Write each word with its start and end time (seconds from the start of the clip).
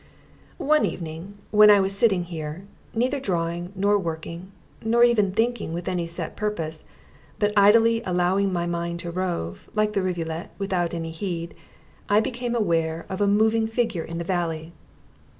One 0.57 0.83
evening 0.83 1.37
when 1.51 1.69
I 1.69 1.79
was 1.79 1.95
sitting 1.95 2.23
here, 2.23 2.65
neither 2.95 3.19
drawing, 3.19 3.71
nor 3.75 3.99
working, 3.99 4.51
nor 4.83 5.03
even 5.03 5.31
thinking 5.31 5.73
with 5.73 5.87
any 5.87 6.07
set 6.07 6.35
purpose, 6.35 6.83
but 7.37 7.53
idly 7.55 8.01
allowing 8.03 8.51
my 8.51 8.65
mind 8.65 8.97
to 9.01 9.11
rove, 9.11 9.69
like 9.75 9.93
the 9.93 10.01
rivulet, 10.01 10.49
without 10.57 10.95
any 10.95 11.11
heed, 11.11 11.53
I 12.09 12.19
became 12.19 12.55
aware 12.55 13.05
of 13.09 13.21
a 13.21 13.27
moving 13.27 13.67
figure 13.67 14.03
in 14.03 14.17
the 14.17 14.23
valley. 14.23 14.73